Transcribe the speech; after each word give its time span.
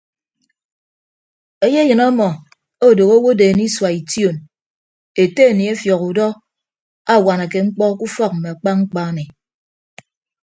Eyeyịn 1.65 2.01
ọmọ 2.09 2.27
odooho 2.87 3.15
owodeen 3.19 3.57
isua 3.67 3.89
ition 3.99 4.35
ete 5.21 5.41
aniefiọk 5.51 6.01
udọ 6.09 6.27
awanake 7.13 7.59
mkpọ 7.65 7.85
ke 7.97 8.03
ufọk 8.07 8.31
mme 8.35 8.49
akpa 8.53 8.71
mkpa 8.79 9.01
ami. 9.09 9.23